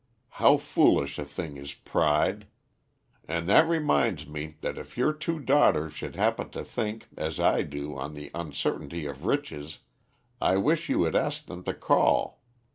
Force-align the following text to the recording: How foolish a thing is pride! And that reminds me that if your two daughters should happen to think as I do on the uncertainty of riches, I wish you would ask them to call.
How 0.41 0.57
foolish 0.57 1.19
a 1.19 1.25
thing 1.25 1.57
is 1.57 1.75
pride! 1.75 2.47
And 3.27 3.47
that 3.47 3.67
reminds 3.67 4.25
me 4.25 4.55
that 4.61 4.79
if 4.79 4.97
your 4.97 5.13
two 5.13 5.37
daughters 5.39 5.93
should 5.93 6.15
happen 6.15 6.49
to 6.57 6.63
think 6.63 7.05
as 7.15 7.39
I 7.39 7.61
do 7.61 7.95
on 7.95 8.15
the 8.15 8.31
uncertainty 8.33 9.05
of 9.05 9.25
riches, 9.27 9.77
I 10.41 10.57
wish 10.57 10.89
you 10.89 10.97
would 10.97 11.15
ask 11.15 11.45
them 11.45 11.63
to 11.65 11.75
call. 11.75 12.41